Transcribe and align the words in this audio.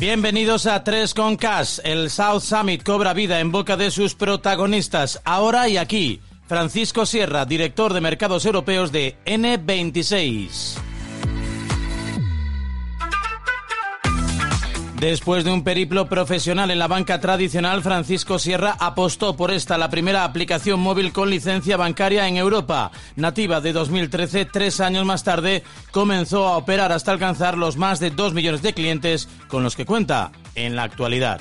Bienvenidos 0.00 0.66
a 0.66 0.84
3 0.84 1.12
con 1.12 1.34
Cash. 1.34 1.80
El 1.82 2.08
South 2.08 2.42
Summit 2.42 2.84
cobra 2.84 3.14
vida 3.14 3.40
en 3.40 3.50
boca 3.50 3.76
de 3.76 3.90
sus 3.90 4.14
protagonistas, 4.14 5.20
ahora 5.24 5.68
y 5.68 5.76
aquí. 5.76 6.20
Francisco 6.46 7.04
Sierra, 7.04 7.44
director 7.44 7.92
de 7.92 8.00
mercados 8.00 8.46
europeos 8.46 8.92
de 8.92 9.16
N26. 9.26 10.87
Después 15.00 15.44
de 15.44 15.52
un 15.52 15.62
periplo 15.62 16.08
profesional 16.08 16.72
en 16.72 16.80
la 16.80 16.88
banca 16.88 17.20
tradicional, 17.20 17.84
Francisco 17.84 18.40
Sierra 18.40 18.76
apostó 18.80 19.36
por 19.36 19.52
esta, 19.52 19.78
la 19.78 19.90
primera 19.90 20.24
aplicación 20.24 20.80
móvil 20.80 21.12
con 21.12 21.30
licencia 21.30 21.76
bancaria 21.76 22.26
en 22.26 22.36
Europa. 22.36 22.90
Nativa 23.14 23.60
de 23.60 23.72
2013, 23.72 24.46
tres 24.46 24.80
años 24.80 25.04
más 25.04 25.22
tarde, 25.22 25.62
comenzó 25.92 26.48
a 26.48 26.56
operar 26.56 26.90
hasta 26.90 27.12
alcanzar 27.12 27.56
los 27.56 27.76
más 27.76 28.00
de 28.00 28.10
dos 28.10 28.34
millones 28.34 28.60
de 28.60 28.74
clientes 28.74 29.28
con 29.46 29.62
los 29.62 29.76
que 29.76 29.86
cuenta 29.86 30.32
en 30.56 30.74
la 30.74 30.82
actualidad. 30.82 31.40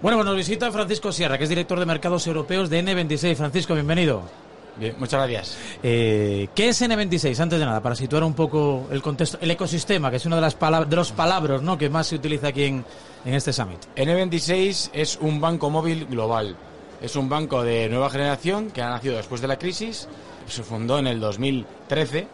Bueno, 0.00 0.18
pues 0.18 0.26
nos 0.26 0.36
visita 0.36 0.70
Francisco 0.70 1.10
Sierra, 1.10 1.36
que 1.36 1.44
es 1.44 1.50
director 1.50 1.80
de 1.80 1.86
mercados 1.86 2.28
europeos 2.28 2.70
de 2.70 2.84
N26. 2.84 3.34
Francisco, 3.34 3.74
bienvenido. 3.74 4.51
Bien, 4.76 4.94
muchas 4.98 5.20
gracias. 5.20 5.58
Eh, 5.82 6.48
¿Qué 6.54 6.68
es 6.70 6.80
N26? 6.80 7.38
Antes 7.40 7.58
de 7.58 7.66
nada, 7.66 7.82
para 7.82 7.94
situar 7.94 8.24
un 8.24 8.34
poco 8.34 8.88
el 8.90 9.02
contexto, 9.02 9.38
el 9.40 9.50
ecosistema, 9.50 10.10
que 10.10 10.16
es 10.16 10.26
una 10.26 10.36
de 10.36 10.42
las 10.42 10.54
palabras, 10.54 10.88
de 10.88 10.96
los 10.96 11.12
palabras 11.12 11.62
¿no? 11.62 11.76
que 11.76 11.90
más 11.90 12.06
se 12.06 12.16
utiliza 12.16 12.48
aquí 12.48 12.64
en, 12.64 12.84
en 13.24 13.34
este 13.34 13.52
summit. 13.52 13.80
N26 13.96 14.90
es 14.92 15.18
un 15.20 15.40
banco 15.40 15.68
móvil 15.68 16.06
global. 16.06 16.56
Es 17.02 17.16
un 17.16 17.28
banco 17.28 17.62
de 17.62 17.88
nueva 17.88 18.08
generación 18.10 18.70
que 18.70 18.80
ha 18.80 18.88
nacido 18.88 19.16
después 19.16 19.40
de 19.40 19.48
la 19.48 19.58
crisis. 19.58 20.08
Se 20.46 20.62
fundó 20.62 20.98
en 20.98 21.06
el 21.06 21.20
2013 21.20 22.26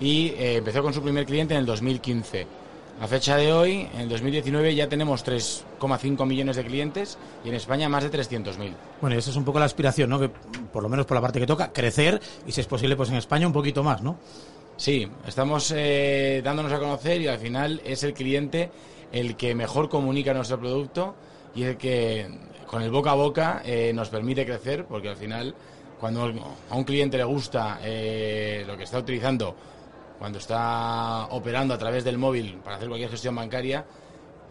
y 0.00 0.28
eh, 0.28 0.56
empezó 0.56 0.82
con 0.82 0.92
su 0.92 1.02
primer 1.02 1.24
cliente 1.24 1.54
en 1.54 1.60
el 1.60 1.66
2015. 1.66 2.59
A 3.00 3.06
fecha 3.08 3.38
de 3.38 3.50
hoy, 3.50 3.88
en 3.96 4.10
2019, 4.10 4.74
ya 4.74 4.86
tenemos 4.86 5.24
3,5 5.24 6.26
millones 6.26 6.56
de 6.56 6.64
clientes 6.64 7.16
y 7.42 7.48
en 7.48 7.54
España 7.54 7.88
más 7.88 8.04
de 8.04 8.10
300.000. 8.10 8.74
Bueno, 9.00 9.16
y 9.16 9.18
esa 9.18 9.30
es 9.30 9.36
un 9.36 9.44
poco 9.44 9.58
la 9.58 9.64
aspiración, 9.64 10.10
¿no? 10.10 10.20
Que, 10.20 10.28
por 10.28 10.82
lo 10.82 10.90
menos 10.90 11.06
por 11.06 11.14
la 11.14 11.22
parte 11.22 11.40
que 11.40 11.46
toca, 11.46 11.72
crecer 11.72 12.20
y, 12.46 12.52
si 12.52 12.60
es 12.60 12.66
posible, 12.66 12.96
pues 12.96 13.08
en 13.08 13.14
España 13.14 13.46
un 13.46 13.54
poquito 13.54 13.82
más, 13.82 14.02
¿no? 14.02 14.18
Sí, 14.76 15.08
estamos 15.26 15.72
eh, 15.74 16.42
dándonos 16.44 16.70
a 16.72 16.78
conocer 16.78 17.22
y 17.22 17.28
al 17.28 17.38
final 17.38 17.80
es 17.86 18.02
el 18.02 18.12
cliente 18.12 18.70
el 19.12 19.34
que 19.34 19.54
mejor 19.54 19.88
comunica 19.88 20.34
nuestro 20.34 20.60
producto 20.60 21.14
y 21.54 21.62
el 21.62 21.78
que 21.78 22.28
con 22.66 22.82
el 22.82 22.90
boca 22.90 23.12
a 23.12 23.14
boca 23.14 23.62
eh, 23.64 23.92
nos 23.94 24.10
permite 24.10 24.44
crecer 24.44 24.84
porque 24.84 25.08
al 25.08 25.16
final 25.16 25.54
cuando 25.98 26.30
a 26.68 26.76
un 26.76 26.84
cliente 26.84 27.16
le 27.16 27.24
gusta 27.24 27.80
eh, 27.82 28.62
lo 28.66 28.76
que 28.76 28.84
está 28.84 28.98
utilizando 28.98 29.56
cuando 30.20 30.38
está 30.38 31.28
operando 31.30 31.72
a 31.72 31.78
través 31.78 32.04
del 32.04 32.18
móvil 32.18 32.58
para 32.62 32.76
hacer 32.76 32.88
cualquier 32.88 33.10
gestión 33.10 33.34
bancaria, 33.34 33.86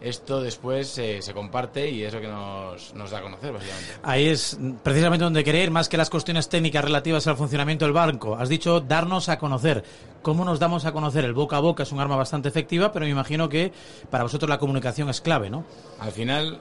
esto 0.00 0.40
después 0.42 0.98
eh, 0.98 1.22
se 1.22 1.32
comparte 1.32 1.88
y 1.88 2.02
es 2.02 2.12
lo 2.12 2.20
que 2.20 2.26
nos, 2.26 2.92
nos, 2.92 3.08
da 3.12 3.18
a 3.18 3.22
conocer, 3.22 3.52
básicamente. 3.52 3.92
Ahí 4.02 4.26
es 4.26 4.58
precisamente 4.82 5.22
donde 5.22 5.44
querer 5.44 5.62
ir, 5.62 5.70
más 5.70 5.88
que 5.88 5.96
las 5.96 6.10
cuestiones 6.10 6.48
técnicas 6.48 6.82
relativas 6.82 7.24
al 7.28 7.36
funcionamiento 7.36 7.84
del 7.84 7.94
banco. 7.94 8.34
Has 8.34 8.48
dicho 8.48 8.80
darnos 8.80 9.28
a 9.28 9.38
conocer. 9.38 9.84
¿Cómo 10.22 10.44
nos 10.44 10.58
damos 10.58 10.86
a 10.86 10.92
conocer? 10.92 11.24
El 11.24 11.34
boca 11.34 11.58
a 11.58 11.60
boca 11.60 11.84
es 11.84 11.92
un 11.92 12.00
arma 12.00 12.16
bastante 12.16 12.48
efectiva, 12.48 12.90
pero 12.90 13.04
me 13.04 13.12
imagino 13.12 13.48
que 13.48 13.70
para 14.10 14.24
vosotros 14.24 14.48
la 14.48 14.58
comunicación 14.58 15.08
es 15.08 15.20
clave, 15.20 15.50
¿no? 15.50 15.64
Al 16.00 16.10
final, 16.10 16.60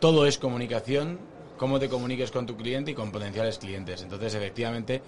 todo 0.00 0.26
es 0.26 0.36
comunicación, 0.36 1.18
cómo 1.56 1.78
te 1.78 1.88
comuniques 1.88 2.30
con 2.30 2.44
tu 2.44 2.58
cliente 2.58 2.90
y 2.90 2.94
con 2.94 3.10
potenciales 3.10 3.56
clientes. 3.56 4.02
Entonces, 4.02 4.34
efectivamente, 4.34 5.00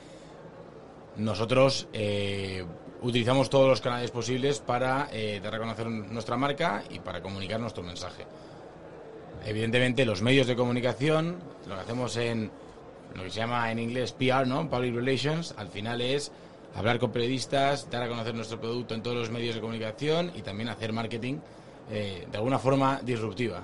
nosotros 1.16 1.88
eh, 1.92 2.64
utilizamos 3.02 3.50
todos 3.50 3.68
los 3.68 3.80
canales 3.80 4.10
posibles 4.10 4.60
para 4.60 5.08
eh, 5.12 5.40
dar 5.42 5.54
a 5.54 5.58
conocer 5.58 5.88
nuestra 5.88 6.36
marca 6.36 6.82
y 6.90 7.00
para 7.00 7.20
comunicar 7.20 7.60
nuestro 7.60 7.82
mensaje. 7.82 8.24
Evidentemente, 9.44 10.04
los 10.04 10.22
medios 10.22 10.46
de 10.46 10.56
comunicación, 10.56 11.38
lo 11.66 11.74
que 11.74 11.80
hacemos 11.80 12.16
en 12.16 12.50
lo 13.14 13.24
que 13.24 13.30
se 13.30 13.40
llama 13.40 13.70
en 13.70 13.78
inglés 13.78 14.12
PR, 14.12 14.46
¿no? 14.46 14.68
Public 14.70 14.94
Relations, 14.94 15.54
al 15.56 15.68
final 15.68 16.00
es 16.00 16.32
hablar 16.74 16.98
con 16.98 17.10
periodistas, 17.10 17.90
dar 17.90 18.04
a 18.04 18.08
conocer 18.08 18.34
nuestro 18.34 18.60
producto 18.60 18.94
en 18.94 19.02
todos 19.02 19.16
los 19.16 19.30
medios 19.30 19.54
de 19.54 19.60
comunicación 19.60 20.32
y 20.34 20.42
también 20.42 20.69
hacer 20.69 20.92
marketing 20.92 21.38
eh, 21.90 22.26
de 22.30 22.36
alguna 22.38 22.58
forma 22.58 23.00
disruptiva. 23.02 23.62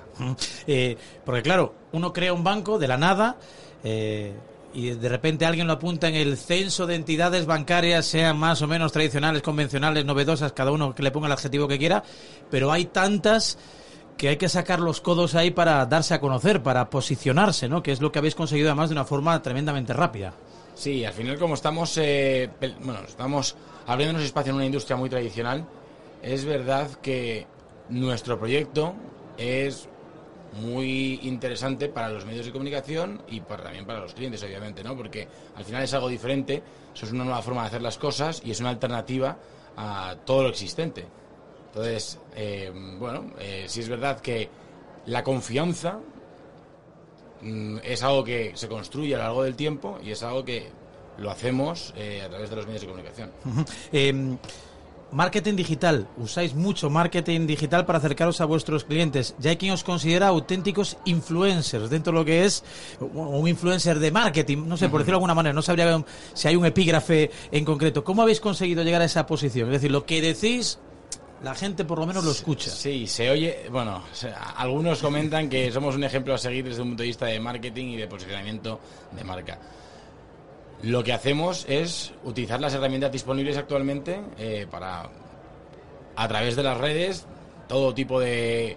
Eh, 0.67 0.99
porque 1.25 1.43
claro, 1.43 1.75
uno 1.93 2.13
crea 2.13 2.33
un 2.35 2.45
banco 2.45 2.79
de 2.79 2.89
la 2.89 2.99
nada. 2.99 3.37
Y 4.75 4.91
de 4.91 5.09
repente 5.09 5.47
alguien 5.47 5.67
lo 5.67 5.75
apunta 5.75 6.09
en 6.09 6.15
el 6.15 6.37
censo 6.37 6.87
de 6.87 6.95
entidades 6.95 7.47
bancarias, 7.47 8.07
sean 8.07 8.39
más 8.39 8.63
o 8.63 8.67
menos 8.67 8.93
tradicionales, 8.93 9.43
convencionales, 9.43 10.05
novedosas, 10.05 10.53
cada 10.53 10.73
uno 10.73 10.95
que 10.95 11.03
le 11.03 11.11
ponga 11.11 11.27
el 11.27 11.33
adjetivo 11.33 11.69
que 11.69 11.79
quiera, 11.79 12.03
pero 12.51 12.71
hay 12.71 12.87
tantas 12.87 13.59
que 14.17 14.29
hay 14.29 14.37
que 14.37 14.49
sacar 14.49 14.81
los 14.81 15.01
codos 15.01 15.35
ahí 15.35 15.51
para 15.51 15.87
darse 15.87 16.13
a 16.13 16.21
conocer, 16.21 16.63
para 16.63 16.91
posicionarse, 16.91 17.69
¿no? 17.69 17.83
Que 17.83 17.93
es 17.93 18.01
lo 18.01 18.11
que 18.11 18.19
habéis 18.19 18.35
conseguido 18.35 18.69
además 18.69 18.91
de 18.91 18.95
una 18.95 19.05
forma 19.05 19.41
tremendamente 19.41 19.93
rápida. 19.93 20.35
Sí, 20.75 21.05
al 21.05 21.13
final 21.13 21.39
como 21.39 21.55
estamos, 21.55 21.97
eh, 21.99 22.51
bueno, 22.83 23.01
estamos 23.07 23.57
abriéndonos 23.87 24.25
espacio 24.25 24.51
en 24.51 24.57
una 24.57 24.67
industria 24.67 24.97
muy 24.97 25.09
tradicional, 25.09 25.67
es 26.23 26.45
verdad 26.45 26.91
que 27.01 27.47
nuestro 27.89 28.39
proyecto 28.39 28.95
es 29.39 29.89
muy 30.61 31.21
interesante 31.23 31.89
para 31.89 32.09
los 32.09 32.25
medios 32.25 32.47
de 32.47 32.53
comunicación 32.53 33.23
y 33.29 33.41
para, 33.41 33.65
también 33.65 33.87
para 33.87 34.01
los 34.01 34.15
clientes, 34.15 34.43
obviamente, 34.43 34.83
¿no? 34.83 34.97
Porque 34.97 35.27
al 35.57 35.65
final 35.65 35.83
es 35.83 35.95
algo 35.95 36.09
diferente, 36.09 36.63
eso 36.95 37.07
es 37.07 37.13
una 37.13 37.25
nueva 37.25 37.43
forma 37.43 37.63
de 37.63 37.69
hacer 37.69 37.83
las 37.83 37.99
cosas 37.99 38.43
y 38.45 38.51
es 38.51 38.61
una 38.61 38.71
alternativa 38.71 39.37
a 39.77 40.17
todo 40.25 40.43
lo 40.43 40.49
existente. 40.49 41.07
Entonces, 41.69 42.19
eh, 42.35 42.73
bueno, 42.99 43.33
eh, 43.39 43.65
sí 43.69 43.81
es 43.81 43.89
verdad 43.89 44.21
que 44.21 44.49
la 45.07 45.23
confianza 45.23 46.01
mm, 47.41 47.79
es 47.85 48.03
algo 48.03 48.25
que 48.25 48.53
se 48.55 48.69
construye 48.69 49.15
a 49.15 49.19
lo 49.19 49.25
largo 49.25 49.43
del 49.45 49.57
tiempo 49.57 49.99
y 50.03 50.11
es 50.11 50.23
algo 50.23 50.45
que 50.45 50.69
lo 51.19 51.31
hacemos 51.31 51.93
eh, 51.97 52.23
a 52.23 52.29
través 52.29 52.51
de 52.51 52.57
los 52.57 52.67
medios 52.67 52.83
de 52.83 52.89
comunicación. 52.89 53.31
Marketing 55.11 55.55
digital. 55.57 56.07
Usáis 56.19 56.55
mucho 56.55 56.91
marketing 56.91 57.47
digital 57.47 57.87
para 57.87 57.99
acercaros 57.99 58.43
a 58.43 58.45
vuestros 58.45 58.85
clientes. 58.85 59.35
Ya 59.39 59.51
hay 59.51 59.57
quien 59.57 59.73
os 59.73 59.83
considera 59.83 60.29
auténticos 60.29 60.99
influencers 61.07 61.89
dentro 61.89 62.13
de 62.13 62.19
lo 62.19 62.25
que 62.27 62.45
es 62.45 62.63
un 63.01 63.49
influencer 63.49 63.99
de 64.01 64.11
marketing. 64.11 64.67
No 64.67 64.77
sé, 64.77 64.91
por 64.91 65.01
decirlo 65.01 65.17
de 65.17 65.21
alguna 65.21 65.35
manera. 65.35 65.55
No 65.55 65.63
sabría 65.63 66.05
si 66.35 66.49
hay 66.49 66.57
un 66.57 66.67
epígrafe 66.67 67.31
en 67.51 67.65
concreto. 67.65 68.05
¿Cómo 68.05 68.21
habéis 68.21 68.41
conseguido 68.41 68.83
llegar 68.83 69.01
a 69.01 69.07
esa 69.07 69.27
posición? 69.27 69.69
Es 69.69 69.75
decir, 69.75 69.91
lo 69.91 70.05
que 70.05 70.21
decís 70.21 70.79
la 71.43 71.55
gente 71.55 71.85
por 71.85 71.99
lo 71.99 72.07
menos 72.07 72.25
lo 72.25 72.33
escucha. 72.33 72.71
Sí, 72.71 73.07
se 73.07 73.31
oye, 73.31 73.67
bueno, 73.71 74.03
algunos 74.57 75.01
comentan 75.01 75.49
que 75.49 75.71
somos 75.71 75.95
un 75.95 76.05
ejemplo 76.05 76.35
a 76.35 76.39
seguir 76.39 76.65
desde 76.65 76.83
un 76.83 76.89
punto 76.89 77.03
de 77.03 77.07
vista 77.07 77.27
de 77.27 77.41
marketing 77.41 77.87
y 77.87 77.97
de 77.97 78.09
posicionamiento 78.09 78.81
de 79.13 79.25
marca. 79.25 79.59
Lo 80.83 81.03
que 81.03 81.13
hacemos 81.13 81.67
es 81.69 82.13
utilizar 82.23 82.61
las 82.61 82.73
herramientas 82.75 83.11
disponibles 83.11 83.57
actualmente 83.57 84.21
eh, 84.39 84.67
para, 84.71 85.11
a 86.15 86.29
través 86.29 86.55
de 86.55 86.63
las 86.63 86.79
redes, 86.79 87.27
todo 87.67 87.93
tipo 87.93 88.21
de 88.21 88.77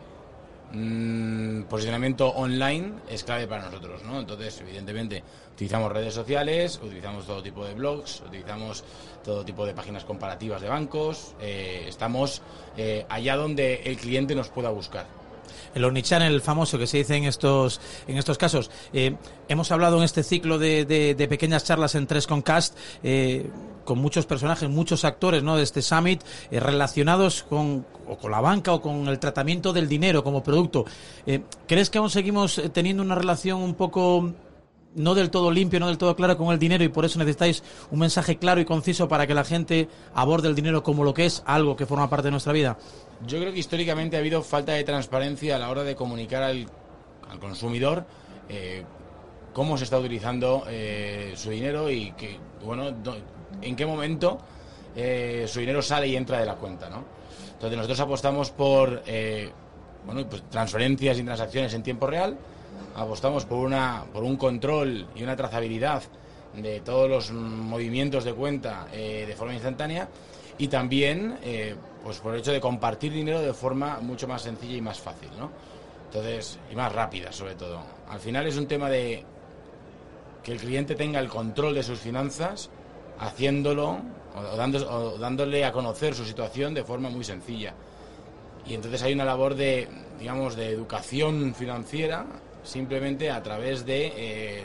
mm, 0.71 1.63
posicionamiento 1.63 2.29
online 2.29 2.93
es 3.07 3.23
clave 3.23 3.45
para 3.45 3.65
nosotros, 3.65 4.03
¿no? 4.03 4.19
Entonces, 4.19 4.61
evidentemente, 4.61 5.23
utilizamos 5.53 5.91
redes 5.91 6.15
sociales, 6.15 6.79
utilizamos 6.83 7.27
todo 7.27 7.43
tipo 7.43 7.63
de 7.63 7.75
blogs, 7.75 8.21
utilizamos 8.21 8.83
todo 9.23 9.45
tipo 9.45 9.63
de 9.63 9.75
páginas 9.75 10.03
comparativas 10.03 10.59
de 10.59 10.69
bancos, 10.69 11.35
eh, 11.39 11.85
estamos 11.87 12.41
eh, 12.77 13.05
allá 13.09 13.35
donde 13.35 13.83
el 13.85 13.95
cliente 13.97 14.33
nos 14.33 14.49
pueda 14.49 14.69
buscar 14.69 15.20
el 15.73 15.83
omnichannel 15.83 16.41
famoso 16.41 16.77
que 16.77 16.87
se 16.87 16.97
dice 16.97 17.15
en 17.15 17.25
estos, 17.25 17.79
en 18.07 18.17
estos 18.17 18.37
casos. 18.37 18.71
Eh, 18.93 19.15
hemos 19.47 19.71
hablado 19.71 19.97
en 19.97 20.03
este 20.03 20.23
ciclo 20.23 20.57
de, 20.57 20.85
de, 20.85 21.27
pequeñas 21.27 21.63
charlas 21.63 21.95
en 21.95 22.07
tres 22.07 22.27
con 22.27 22.41
Cast 22.41 22.77
eh, 23.03 23.49
con 23.85 23.99
muchos 23.99 24.25
personajes, 24.25 24.69
muchos 24.69 25.05
actores 25.05 25.43
¿no? 25.43 25.57
de 25.57 25.63
este 25.63 25.81
summit 25.81 26.21
eh, 26.51 26.59
relacionados 26.59 27.43
con, 27.43 27.85
o 28.07 28.17
con 28.17 28.31
la 28.31 28.41
banca 28.41 28.73
o 28.73 28.81
con 28.81 29.07
el 29.07 29.19
tratamiento 29.19 29.73
del 29.73 29.87
dinero 29.87 30.23
como 30.23 30.43
producto. 30.43 30.85
¿Crees 31.67 31.89
que 31.89 31.97
aún 31.97 32.09
seguimos 32.09 32.61
teniendo 32.73 33.03
una 33.03 33.15
relación 33.15 33.61
un 33.61 33.75
poco 33.75 34.33
no 34.95 35.15
del 35.15 35.29
todo 35.29 35.51
limpio, 35.51 35.79
no 35.79 35.87
del 35.87 35.97
todo 35.97 36.15
claro 36.15 36.37
con 36.37 36.51
el 36.51 36.59
dinero 36.59 36.83
y 36.83 36.89
por 36.89 37.05
eso 37.05 37.19
necesitáis 37.19 37.63
un 37.91 37.99
mensaje 37.99 38.37
claro 38.37 38.61
y 38.61 38.65
conciso 38.65 39.07
para 39.07 39.25
que 39.27 39.33
la 39.33 39.43
gente 39.43 39.87
aborde 40.13 40.47
el 40.47 40.55
dinero 40.55 40.83
como 40.83 41.03
lo 41.03 41.13
que 41.13 41.25
es 41.25 41.43
algo 41.45 41.75
que 41.75 41.85
forma 41.85 42.09
parte 42.09 42.27
de 42.27 42.31
nuestra 42.31 42.53
vida? 42.53 42.77
Yo 43.25 43.39
creo 43.39 43.53
que 43.53 43.59
históricamente 43.59 44.17
ha 44.17 44.19
habido 44.19 44.41
falta 44.41 44.73
de 44.73 44.83
transparencia 44.83 45.55
a 45.55 45.59
la 45.59 45.69
hora 45.69 45.83
de 45.83 45.95
comunicar 45.95 46.43
al, 46.43 46.67
consumidor 47.39 48.05
eh, 48.49 48.83
cómo 49.53 49.77
se 49.77 49.85
está 49.85 49.97
utilizando 49.97 50.65
eh, 50.67 51.33
su 51.35 51.49
dinero 51.49 51.89
y 51.89 52.11
que, 52.11 52.37
bueno, 52.63 52.93
en 53.61 53.75
qué 53.75 53.85
momento 53.85 54.37
eh, 54.95 55.45
su 55.47 55.61
dinero 55.61 55.81
sale 55.81 56.07
y 56.07 56.15
entra 56.17 56.39
de 56.39 56.45
la 56.45 56.55
cuenta, 56.55 56.89
¿no? 56.89 57.05
Entonces 57.53 57.77
nosotros 57.77 57.99
apostamos 58.01 58.49
por 58.49 59.03
bueno, 60.05 60.27
pues 60.27 60.43
transferencias 60.49 61.19
y 61.19 61.23
transacciones 61.23 61.73
en 61.73 61.83
tiempo 61.83 62.07
real, 62.07 62.37
apostamos 62.95 63.45
por, 63.45 63.59
una, 63.59 64.03
por 64.11 64.23
un 64.23 64.37
control 64.37 65.07
y 65.15 65.23
una 65.23 65.35
trazabilidad 65.35 66.03
de 66.55 66.81
todos 66.81 67.09
los 67.09 67.31
movimientos 67.31 68.23
de 68.23 68.33
cuenta 68.33 68.87
eh, 68.91 69.25
de 69.27 69.35
forma 69.35 69.53
instantánea 69.53 70.09
y 70.57 70.67
también 70.67 71.37
eh, 71.43 71.75
pues 72.03 72.17
por 72.17 72.33
el 72.33 72.41
hecho 72.41 72.51
de 72.51 72.59
compartir 72.59 73.13
dinero 73.13 73.41
de 73.41 73.53
forma 73.53 73.99
mucho 74.01 74.27
más 74.27 74.41
sencilla 74.41 74.75
y 74.75 74.81
más 74.81 74.99
fácil, 74.99 75.29
¿no? 75.37 75.49
Entonces, 76.07 76.59
y 76.69 76.75
más 76.75 76.91
rápida 76.91 77.31
sobre 77.31 77.55
todo. 77.55 77.81
Al 78.09 78.19
final 78.19 78.45
es 78.47 78.57
un 78.57 78.67
tema 78.67 78.89
de 78.89 79.23
que 80.43 80.51
el 80.51 80.59
cliente 80.59 80.95
tenga 80.95 81.19
el 81.19 81.29
control 81.29 81.73
de 81.73 81.83
sus 81.83 81.99
finanzas 81.99 82.69
haciéndolo 83.19 83.99
o, 84.35 85.17
dándole 85.17 85.63
a 85.63 85.71
conocer 85.71 86.13
su 86.13 86.25
situación 86.25 86.73
de 86.73 86.83
forma 86.83 87.09
muy 87.09 87.23
sencilla. 87.23 87.73
Y 88.65 88.73
entonces 88.73 89.01
hay 89.03 89.13
una 89.13 89.25
labor 89.25 89.55
de, 89.55 89.87
digamos, 90.19 90.55
de 90.55 90.69
educación 90.69 91.53
financiera 91.55 92.25
simplemente 92.63 93.31
a 93.31 93.41
través 93.41 93.85
de 93.85 94.13
eh, 94.15 94.63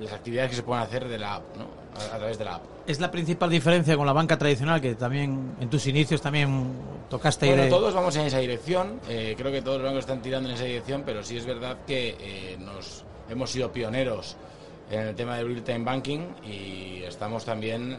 las 0.00 0.12
actividades 0.12 0.50
que 0.50 0.56
se 0.56 0.62
pueden 0.62 0.82
hacer 0.82 1.08
de 1.08 1.18
la 1.18 1.36
app, 1.36 1.56
¿no? 1.56 1.66
a, 1.94 2.18
través 2.18 2.38
de 2.38 2.44
la 2.44 2.56
app. 2.56 2.62
Es 2.86 3.00
la 3.00 3.10
principal 3.10 3.50
diferencia 3.50 3.96
con 3.96 4.06
la 4.06 4.12
banca 4.12 4.38
tradicional, 4.38 4.80
que 4.80 4.94
también 4.94 5.56
en 5.60 5.68
tus 5.68 5.86
inicios 5.86 6.20
también 6.20 6.72
tocaste. 7.08 7.46
Bueno, 7.46 7.68
todos 7.68 7.94
vamos 7.94 8.16
en 8.16 8.26
esa 8.26 8.38
dirección. 8.38 9.00
Eh, 9.08 9.34
creo 9.36 9.52
que 9.52 9.62
todos 9.62 9.78
los 9.78 9.86
bancos 9.86 10.00
están 10.00 10.22
tirando 10.22 10.48
en 10.48 10.54
esa 10.54 10.64
dirección, 10.64 11.02
pero 11.04 11.22
sí 11.22 11.36
es 11.36 11.46
verdad 11.46 11.78
que 11.86 12.16
eh, 12.20 12.56
nos 12.58 13.04
hemos 13.28 13.50
sido 13.50 13.70
pioneros 13.72 14.36
en 14.90 15.00
el 15.00 15.14
tema 15.14 15.36
del 15.36 15.48
real-time 15.48 15.84
banking 15.84 16.20
y 16.44 17.02
estamos 17.02 17.44
también 17.44 17.98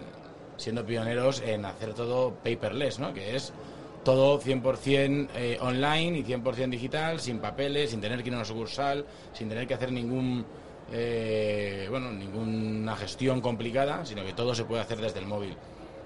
siendo 0.57 0.85
pioneros 0.85 1.41
en 1.41 1.65
hacer 1.65 1.93
todo 1.93 2.33
paperless, 2.43 2.99
¿no? 2.99 3.13
que 3.13 3.35
es 3.35 3.53
todo 4.09 4.41
100% 4.41 5.27
eh, 5.35 5.57
online 5.61 6.17
y 6.17 6.23
100% 6.23 6.69
digital, 6.71 7.19
sin 7.19 7.37
papeles, 7.37 7.91
sin 7.91 8.01
tener 8.01 8.23
que 8.23 8.29
ir 8.29 8.33
a 8.33 8.37
una 8.37 8.45
sucursal, 8.45 9.05
sin 9.33 9.47
tener 9.47 9.67
que 9.67 9.75
hacer 9.75 9.91
ningún 9.91 10.43
eh, 10.91 11.85
bueno, 11.91 12.11
ninguna 12.11 12.95
gestión 12.95 13.39
complicada, 13.39 14.03
sino 14.07 14.25
que 14.25 14.33
todo 14.33 14.55
se 14.55 14.65
puede 14.65 14.81
hacer 14.81 14.99
desde 14.99 15.19
el 15.19 15.27
móvil. 15.27 15.55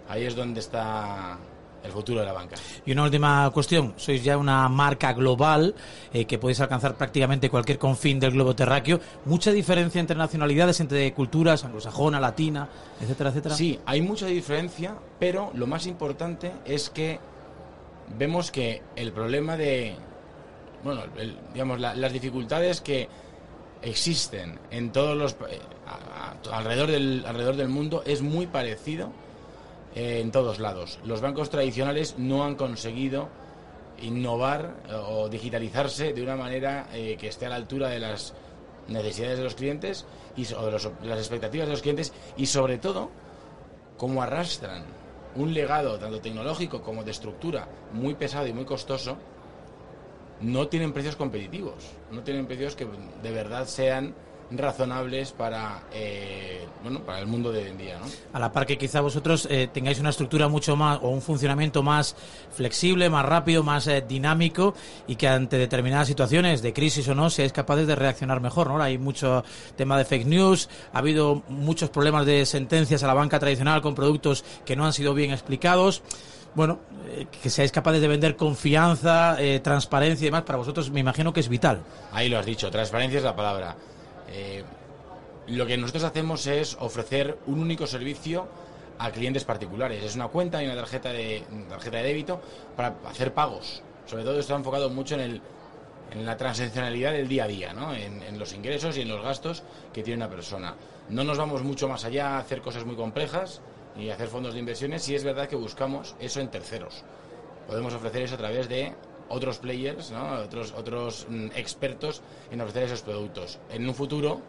Ahí 0.09 0.25
es 0.25 0.35
donde 0.35 0.59
está 0.59 1.37
el 1.81 1.91
futuro 1.93 2.19
de 2.19 2.25
la 2.25 2.33
banca. 2.33 2.57
Y 2.85 2.91
una 2.91 3.03
última 3.03 3.49
cuestión, 3.53 3.93
sois 3.95 4.21
ya 4.21 4.37
una 4.37 4.67
marca 4.67 5.13
global 5.13 5.73
eh, 6.13 6.25
que 6.25 6.37
podéis 6.37 6.59
alcanzar 6.59 6.95
prácticamente 6.95 7.49
cualquier 7.49 7.77
confín 7.77 8.19
del 8.19 8.31
globo 8.31 8.53
terráqueo. 8.53 8.99
¿Mucha 9.23 9.53
diferencia 9.53 10.01
entre 10.01 10.17
nacionalidades, 10.17 10.81
entre 10.81 11.13
culturas, 11.13 11.63
anglosajona, 11.63 12.19
latina, 12.19 12.67
etcétera, 12.99 13.29
etcétera? 13.29 13.55
Sí, 13.55 13.79
hay 13.85 14.01
mucha 14.01 14.25
diferencia, 14.25 14.93
pero 15.19 15.51
lo 15.53 15.67
más 15.67 15.87
importante 15.87 16.51
es 16.65 16.89
que 16.89 17.19
vemos 18.17 18.51
que 18.51 18.81
el 18.95 19.11
problema 19.11 19.57
de, 19.57 19.95
bueno, 20.83 21.03
digamos, 21.53 21.79
las 21.79 22.13
dificultades 22.13 22.81
que 22.81 23.07
existen 23.81 24.59
en 24.71 24.91
todos 24.91 25.17
los 25.17 25.33
eh, 25.49 25.59
alrededor 26.51 26.89
del 26.89 27.23
alrededor 27.25 27.55
del 27.55 27.67
mundo 27.67 28.01
es 28.05 28.21
muy 28.21 28.47
parecido 28.47 29.11
eh, 29.95 30.19
en 30.21 30.31
todos 30.31 30.59
lados. 30.59 30.99
Los 31.03 31.21
bancos 31.21 31.49
tradicionales 31.49 32.15
no 32.17 32.45
han 32.45 32.55
conseguido 32.55 33.29
innovar 34.01 34.75
eh, 34.87 34.93
o 34.93 35.29
digitalizarse 35.29 36.13
de 36.13 36.23
una 36.23 36.35
manera 36.35 36.87
que 36.91 37.27
esté 37.27 37.45
a 37.45 37.49
la 37.49 37.55
altura 37.55 37.89
de 37.89 37.99
las 37.99 38.33
necesidades 38.87 39.37
de 39.37 39.43
los 39.43 39.55
clientes 39.55 40.05
y 40.35 40.51
o 40.53 40.65
de, 40.65 40.71
las 40.71 41.19
expectativas 41.19 41.67
de 41.67 41.71
los 41.71 41.81
clientes 41.81 42.13
y 42.37 42.45
sobre 42.47 42.77
todo 42.77 43.09
cómo 43.97 44.21
arrastran 44.21 44.83
un 45.35 45.53
legado 45.53 45.97
tanto 45.97 46.21
tecnológico 46.21 46.81
como 46.81 47.03
de 47.03 47.11
estructura 47.11 47.67
muy 47.91 48.13
pesado 48.15 48.47
y 48.47 48.53
muy 48.53 48.65
costoso 48.65 49.17
no 50.41 50.67
tienen 50.67 50.91
precios 50.91 51.15
competitivos, 51.15 51.91
no 52.11 52.21
tienen 52.23 52.47
precios 52.47 52.75
que 52.75 52.85
de 53.21 53.31
verdad 53.31 53.65
sean 53.65 54.13
razonables 54.51 55.31
para 55.31 55.83
eh, 55.93 56.65
bueno 56.83 57.01
para 57.01 57.19
el 57.19 57.27
mundo 57.27 57.51
de 57.51 57.63
hoy 57.63 57.69
en 57.69 57.77
día 57.77 57.97
¿no? 57.97 58.05
a 58.33 58.39
la 58.39 58.51
par 58.51 58.65
que 58.65 58.77
quizá 58.77 59.01
vosotros 59.01 59.47
eh, 59.49 59.69
tengáis 59.71 59.99
una 59.99 60.09
estructura 60.09 60.47
mucho 60.47 60.75
más 60.75 60.99
o 61.01 61.09
un 61.09 61.21
funcionamiento 61.21 61.81
más 61.81 62.15
flexible 62.51 63.09
más 63.09 63.25
rápido 63.25 63.63
más 63.63 63.87
eh, 63.87 64.03
dinámico 64.07 64.73
y 65.07 65.15
que 65.15 65.27
ante 65.27 65.57
determinadas 65.57 66.07
situaciones 66.07 66.61
de 66.61 66.73
crisis 66.73 67.07
o 67.07 67.15
no 67.15 67.29
seáis 67.29 67.53
capaces 67.53 67.87
de 67.87 67.95
reaccionar 67.95 68.41
mejor 68.41 68.67
no 68.67 68.81
hay 68.81 68.97
mucho 68.97 69.43
tema 69.75 69.97
de 69.97 70.05
fake 70.05 70.27
news 70.27 70.69
ha 70.93 70.99
habido 70.99 71.43
muchos 71.49 71.89
problemas 71.89 72.25
de 72.25 72.45
sentencias 72.45 73.03
a 73.03 73.07
la 73.07 73.13
banca 73.13 73.39
tradicional 73.39 73.81
con 73.81 73.95
productos 73.95 74.43
que 74.65 74.75
no 74.75 74.85
han 74.85 74.93
sido 74.93 75.13
bien 75.13 75.31
explicados 75.31 76.03
bueno, 76.55 76.79
eh, 77.07 77.25
que 77.41 77.49
seáis 77.49 77.71
capaces 77.71 78.01
de 78.01 78.07
vender 78.07 78.35
confianza, 78.35 79.37
eh, 79.39 79.59
transparencia 79.59 80.25
y 80.25 80.27
demás, 80.27 80.43
para 80.43 80.57
vosotros 80.57 80.91
me 80.91 80.99
imagino 80.99 81.33
que 81.33 81.39
es 81.39 81.49
vital. 81.49 81.81
Ahí 82.11 82.29
lo 82.29 82.37
has 82.37 82.45
dicho, 82.45 82.69
transparencia 82.69 83.17
es 83.17 83.23
la 83.23 83.35
palabra. 83.35 83.75
Eh, 84.29 84.63
lo 85.47 85.65
que 85.65 85.77
nosotros 85.77 86.03
hacemos 86.03 86.47
es 86.47 86.77
ofrecer 86.79 87.37
un 87.47 87.59
único 87.59 87.85
servicio 87.87 88.47
a 88.99 89.11
clientes 89.11 89.43
particulares. 89.43 90.03
Es 90.03 90.15
una 90.15 90.27
cuenta 90.27 90.61
y 90.61 90.65
una 90.65 90.75
tarjeta 90.75 91.11
de, 91.11 91.43
tarjeta 91.69 91.97
de 91.97 92.03
débito 92.03 92.41
para 92.75 92.95
hacer 93.05 93.33
pagos. 93.33 93.81
Sobre 94.05 94.23
todo 94.23 94.39
está 94.39 94.55
enfocado 94.55 94.89
mucho 94.89 95.15
en, 95.15 95.21
el, 95.21 95.41
en 96.11 96.25
la 96.25 96.37
transaccionalidad 96.37 97.11
del 97.11 97.27
día 97.27 97.45
a 97.45 97.47
día, 97.47 97.73
¿no? 97.73 97.93
en, 97.93 98.37
los 98.39 98.53
ingresos 98.53 98.97
y 98.97 99.01
en 99.01 99.09
los 99.09 99.23
gastos 99.23 99.63
que 99.93 100.03
tiene 100.03 100.17
una 100.17 100.29
persona. 100.29 100.75
No 101.09 101.23
nos 101.23 101.37
vamos 101.37 101.63
mucho 101.63 101.87
más 101.87 102.05
allá 102.05 102.35
a 102.35 102.39
hacer 102.39 102.61
cosas 102.61 102.85
muy 102.85 102.95
complejas, 102.95 103.61
y 103.95 104.09
hacer 104.09 104.27
fondos 104.27 104.53
de 104.53 104.59
inversiones, 104.59 105.03
si 105.03 105.15
es 105.15 105.23
verdad 105.23 105.47
que 105.47 105.55
buscamos 105.55 106.15
eso 106.19 106.39
en 106.39 106.49
terceros. 106.49 107.03
Podemos 107.67 107.93
ofrecer 107.93 108.23
eso 108.23 108.35
a 108.35 108.39
través 108.39 108.67
de 108.67 108.93
otros 109.29 109.57
players, 109.59 110.11
¿no? 110.11 110.41
otros, 110.41 110.73
otros 110.77 111.27
mm, 111.29 111.47
expertos 111.55 112.21
en 112.51 112.61
ofrecer 112.61 112.83
esos 112.83 113.01
productos. 113.01 113.59
En 113.69 113.87
un 113.87 113.95
futuro 113.95 114.41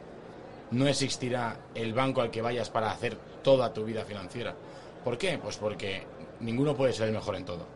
no 0.70 0.86
existirá 0.86 1.56
el 1.74 1.92
banco 1.92 2.20
al 2.20 2.30
que 2.30 2.42
vayas 2.42 2.70
para 2.70 2.90
hacer 2.90 3.16
toda 3.42 3.72
tu 3.72 3.84
vida 3.84 4.04
financiera. 4.04 4.54
¿Por 5.04 5.18
qué? 5.18 5.38
Pues 5.38 5.56
porque 5.56 6.04
ninguno 6.40 6.74
puede 6.74 6.92
ser 6.92 7.08
el 7.08 7.14
mejor 7.14 7.36
en 7.36 7.44
todo. 7.44 7.66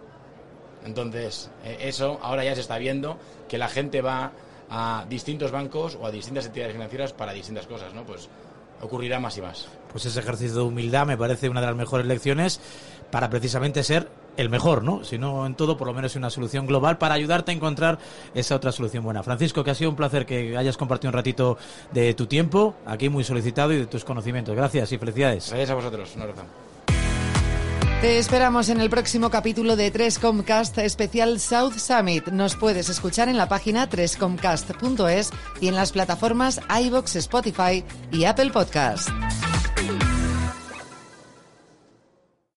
Entonces, 0.84 1.50
eh, 1.64 1.78
eso 1.80 2.18
ahora 2.22 2.44
ya 2.44 2.54
se 2.54 2.60
está 2.60 2.78
viendo 2.78 3.18
que 3.48 3.58
la 3.58 3.68
gente 3.68 4.00
va 4.00 4.32
a 4.70 5.06
distintos 5.08 5.50
bancos 5.50 5.96
o 6.00 6.06
a 6.06 6.10
distintas 6.10 6.46
entidades 6.46 6.72
financieras 6.72 7.12
para 7.12 7.32
distintas 7.32 7.66
cosas, 7.66 7.94
¿no? 7.94 8.04
Pues 8.04 8.28
ocurrirá 8.80 9.18
más 9.18 9.36
y 9.38 9.42
más. 9.42 9.68
Pues 9.90 10.06
ese 10.06 10.20
ejercicio 10.20 10.56
de 10.56 10.62
humildad 10.62 11.06
me 11.06 11.16
parece 11.16 11.48
una 11.48 11.60
de 11.60 11.66
las 11.66 11.76
mejores 11.76 12.06
lecciones 12.06 12.60
para 13.10 13.30
precisamente 13.30 13.82
ser 13.82 14.08
el 14.38 14.48
mejor, 14.48 14.82
¿no? 14.82 15.04
Si 15.04 15.18
no 15.18 15.44
en 15.44 15.54
todo, 15.54 15.76
por 15.76 15.86
lo 15.86 15.92
menos 15.92 16.16
una 16.16 16.30
solución 16.30 16.66
global 16.66 16.96
para 16.96 17.14
ayudarte 17.14 17.50
a 17.50 17.54
encontrar 17.54 17.98
esa 18.34 18.54
otra 18.54 18.72
solución 18.72 19.04
buena. 19.04 19.22
Francisco, 19.22 19.62
que 19.62 19.72
ha 19.72 19.74
sido 19.74 19.90
un 19.90 19.96
placer 19.96 20.24
que 20.24 20.56
hayas 20.56 20.76
compartido 20.76 21.10
un 21.10 21.14
ratito 21.14 21.58
de 21.92 22.14
tu 22.14 22.26
tiempo, 22.26 22.76
aquí 22.86 23.08
muy 23.08 23.24
solicitado 23.24 23.72
y 23.72 23.78
de 23.78 23.86
tus 23.86 24.04
conocimientos. 24.04 24.54
Gracias 24.54 24.92
y 24.92 24.98
felicidades. 24.98 25.48
Gracias 25.50 25.70
a 25.70 25.74
vosotros. 25.74 26.12
Un 26.16 26.22
abrazo. 26.22 26.42
Te 28.00 28.18
esperamos 28.18 28.68
en 28.68 28.80
el 28.80 28.90
próximo 28.90 29.28
capítulo 29.28 29.74
de 29.74 29.92
3Comcast 29.92 30.78
especial 30.78 31.40
South 31.40 31.72
Summit. 31.78 32.28
Nos 32.28 32.54
puedes 32.54 32.88
escuchar 32.88 33.28
en 33.28 33.36
la 33.36 33.48
página 33.48 33.90
3comcast.es 33.90 35.32
y 35.60 35.66
en 35.66 35.74
las 35.74 35.90
plataformas 35.90 36.60
iBox, 36.80 37.16
Spotify 37.16 37.84
y 38.12 38.24
Apple 38.24 38.50
Podcast. 38.52 39.08